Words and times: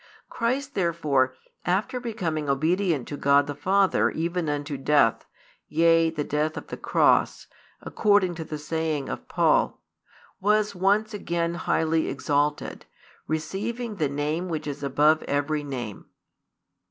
Christ 0.31 0.73
therefore, 0.73 1.35
after 1.63 1.99
becoming 1.99 2.49
obedient 2.49 3.07
to 3.09 3.17
God 3.17 3.45
the 3.45 3.53
Father 3.53 4.09
even 4.09 4.49
unto 4.49 4.75
death, 4.75 5.27
yea, 5.67 6.09
the 6.09 6.23
death 6.23 6.57
of 6.57 6.65
the 6.69 6.75
cross, 6.77 7.45
according 7.83 8.33
to 8.33 8.43
the 8.43 8.57
saying 8.57 9.09
of 9.09 9.27
Paul, 9.27 9.79
was 10.39 10.73
once 10.73 11.13
again 11.13 11.53
highly 11.53 12.07
exalted, 12.07 12.87
receiving 13.27 13.97
the 13.97 14.09
name 14.09 14.49
which 14.49 14.65
is 14.65 14.81
above 14.81 15.21
every 15.27 15.63
name. 15.63 16.07